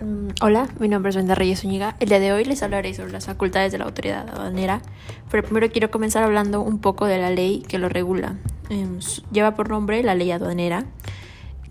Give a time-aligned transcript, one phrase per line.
[0.00, 1.96] Mm, hola, mi nombre es Brenda Reyes Zúñiga.
[1.98, 4.80] El día de hoy les hablaré sobre las facultades de la autoridad aduanera,
[5.28, 8.36] pero primero quiero comenzar hablando un poco de la ley que lo regula.
[8.70, 9.00] Em,
[9.32, 10.84] lleva por nombre la ley aduanera,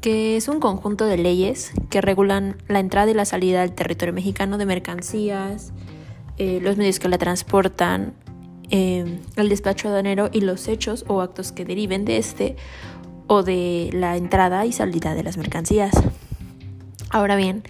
[0.01, 4.13] que es un conjunto de leyes que regulan la entrada y la salida del territorio
[4.13, 5.71] mexicano de mercancías,
[6.37, 8.13] eh, los medios que la transportan,
[8.69, 12.57] em, el despacho aduanero y los hechos o actos que deriven de este
[13.27, 15.91] o de la entrada y salida de las mercancías.
[17.09, 17.63] Ahora bien,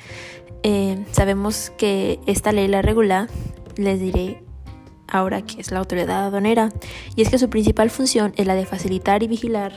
[0.64, 3.28] eh, sabemos que esta ley la regula,
[3.76, 4.44] les diré
[5.08, 6.72] ahora que es la autoridad aduanera,
[7.16, 9.74] y es que su principal función es la de facilitar y vigilar,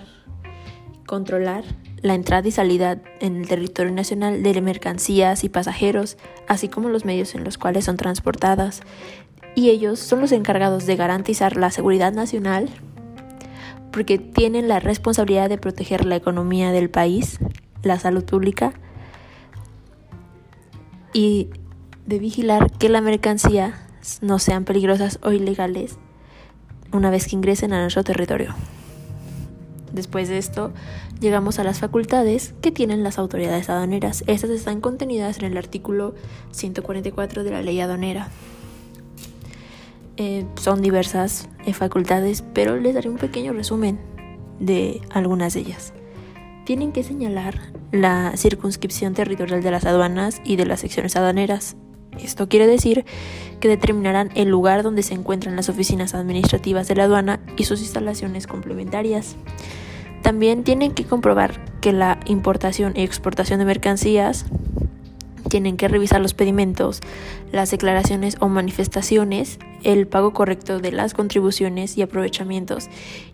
[1.06, 1.64] controlar
[2.02, 6.16] la entrada y salida en el territorio nacional de mercancías y pasajeros,
[6.48, 8.82] así como los medios en los cuales son transportadas.
[9.54, 12.70] Y ellos son los encargados de garantizar la seguridad nacional
[13.92, 17.38] porque tienen la responsabilidad de proteger la economía del país,
[17.82, 18.72] la salud pública,
[21.12, 21.48] y
[22.06, 23.86] de vigilar que la mercancía
[24.20, 25.96] no sean peligrosas o ilegales
[26.92, 28.54] una vez que ingresen a nuestro territorio.
[29.92, 30.72] Después de esto,
[31.20, 34.24] llegamos a las facultades que tienen las autoridades aduaneras.
[34.26, 36.14] Estas están contenidas en el artículo
[36.52, 38.28] 144 de la ley aduanera.
[40.16, 43.98] Eh, son diversas eh, facultades, pero les daré un pequeño resumen
[44.58, 45.92] de algunas de ellas
[46.70, 47.58] tienen que señalar
[47.92, 51.76] la circunscripción territorial de las aduanas y de las secciones aduaneras.
[52.18, 53.04] Esto quiere decir
[53.60, 57.80] que determinarán el lugar donde se encuentran las oficinas administrativas de la aduana y sus
[57.80, 59.36] instalaciones complementarias.
[60.22, 64.44] También tienen que comprobar que la importación y exportación de mercancías
[65.48, 67.00] tienen que revisar los pedimentos,
[67.52, 72.88] las declaraciones o manifestaciones, el pago correcto de las contribuciones y aprovechamientos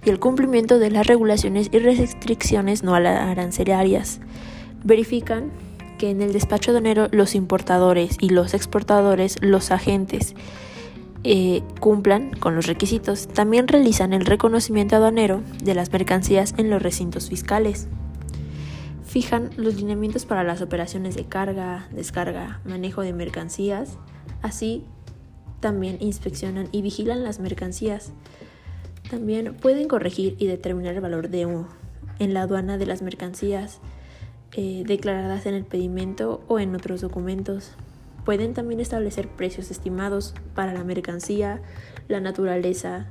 [0.04, 4.20] y el cumplimiento de las regulaciones y restricciones no arancelarias.
[4.84, 5.50] Verifican
[5.98, 10.34] que en el despacho aduanero los importadores y los exportadores, los agentes,
[11.24, 13.26] eh, cumplan con los requisitos.
[13.26, 17.88] También realizan el reconocimiento aduanero de las mercancías en los recintos fiscales
[19.16, 23.96] fijan los lineamientos para las operaciones de carga, descarga, manejo de mercancías,
[24.42, 24.84] así
[25.60, 28.12] también inspeccionan y vigilan las mercancías.
[29.08, 31.64] También pueden corregir y determinar el valor de
[32.18, 33.80] en la aduana de las mercancías
[34.52, 37.72] eh, declaradas en el pedimento o en otros documentos.
[38.26, 41.62] Pueden también establecer precios estimados para la mercancía,
[42.08, 43.06] la naturaleza,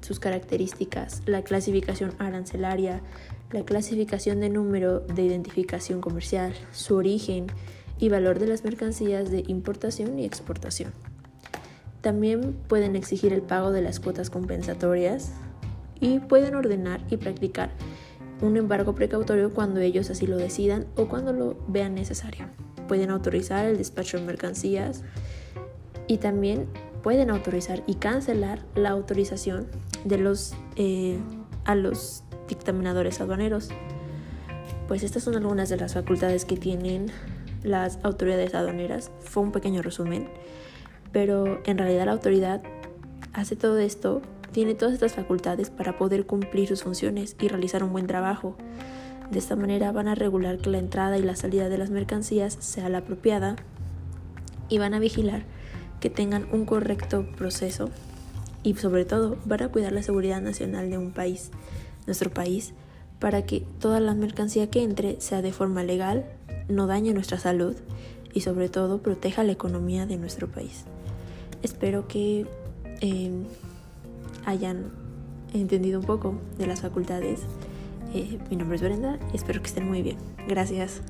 [0.00, 3.02] sus características, la clasificación arancelaria,
[3.54, 7.46] la clasificación de número de identificación comercial, su origen
[8.00, 10.92] y valor de las mercancías de importación y exportación.
[12.00, 15.32] También pueden exigir el pago de las cuotas compensatorias
[16.00, 17.70] y pueden ordenar y practicar
[18.42, 22.46] un embargo precautorio cuando ellos así lo decidan o cuando lo vean necesario.
[22.88, 25.02] Pueden autorizar el despacho de mercancías
[26.08, 26.66] y también
[27.04, 29.68] pueden autorizar y cancelar la autorización
[30.04, 31.18] de los, eh,
[31.64, 33.70] a los dictaminadores aduaneros.
[34.88, 37.10] Pues estas son algunas de las facultades que tienen
[37.62, 39.10] las autoridades aduaneras.
[39.20, 40.28] Fue un pequeño resumen,
[41.12, 42.62] pero en realidad la autoridad
[43.32, 47.92] hace todo esto, tiene todas estas facultades para poder cumplir sus funciones y realizar un
[47.92, 48.56] buen trabajo.
[49.30, 52.56] De esta manera van a regular que la entrada y la salida de las mercancías
[52.60, 53.56] sea la apropiada
[54.68, 55.42] y van a vigilar
[56.00, 57.90] que tengan un correcto proceso
[58.64, 61.52] y sobre todo van a cuidar la seguridad nacional de un país
[62.06, 62.74] nuestro país
[63.18, 66.26] para que toda la mercancía que entre sea de forma legal,
[66.68, 67.76] no dañe nuestra salud
[68.32, 70.84] y sobre todo proteja la economía de nuestro país.
[71.62, 72.46] Espero que
[73.00, 73.32] eh,
[74.44, 74.90] hayan
[75.54, 77.40] entendido un poco de las facultades.
[78.12, 80.18] Eh, mi nombre es Brenda y espero que estén muy bien.
[80.48, 81.00] Gracias.